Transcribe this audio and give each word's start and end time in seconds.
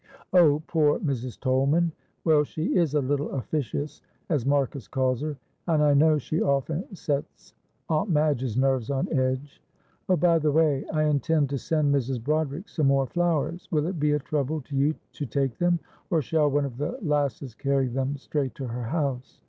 "Oh, 0.33 0.63
poor 0.65 0.97
Mrs. 0.97 1.39
Tolman; 1.39 1.91
well, 2.23 2.43
she 2.43 2.75
is 2.75 2.95
a 2.95 3.01
little 3.01 3.29
officious, 3.33 4.01
as 4.29 4.47
Marcus 4.47 4.87
calls 4.87 5.21
her, 5.21 5.37
and 5.67 5.83
I 5.83 5.93
know 5.93 6.17
she 6.17 6.41
often 6.41 6.95
sets 6.95 7.53
Aunt 7.87 8.09
Madge's 8.09 8.57
nerves 8.57 8.89
on 8.89 9.07
edge." 9.13 9.61
"Oh, 10.09 10.15
by 10.15 10.39
the 10.39 10.51
way, 10.51 10.83
I 10.91 11.03
intend 11.03 11.51
to 11.51 11.59
send 11.59 11.93
Mrs. 11.93 12.19
Broderick 12.23 12.67
some 12.67 12.87
more 12.87 13.05
flowers; 13.05 13.67
will 13.71 13.85
it 13.85 13.99
be 13.99 14.13
a 14.13 14.17
trouble 14.17 14.59
to 14.61 14.75
you 14.75 14.95
to 15.13 15.27
take 15.27 15.59
them, 15.59 15.77
or 16.09 16.23
shall 16.23 16.49
one 16.49 16.65
of 16.65 16.77
the 16.77 16.97
lasses 17.03 17.53
carry 17.53 17.85
them 17.87 18.17
straight 18.17 18.55
to 18.55 18.65
her 18.69 18.85
house?" 18.85 19.37